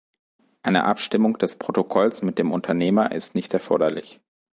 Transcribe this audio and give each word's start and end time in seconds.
Eine 0.63 0.85
Abstimmung 0.85 1.37
des 1.37 1.57
Protokolls 1.59 2.23
mit 2.23 2.39
dem 2.39 2.51
Unternehmer 2.53 3.11
ist 3.11 3.35
nicht 3.35 3.53
erforderlich. 3.53 4.19